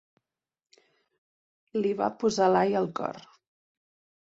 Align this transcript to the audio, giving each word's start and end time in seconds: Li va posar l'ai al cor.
Li 1.85 1.93
va 2.01 2.09
posar 2.25 2.51
l'ai 2.57 2.77
al 2.83 2.91
cor. 3.03 3.23